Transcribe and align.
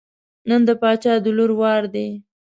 نن 0.49 0.61
د 0.67 0.69
باچا 0.81 1.13
د 1.23 1.25
لور 1.37 1.51
وار 1.59 1.83
دی. 1.93 2.07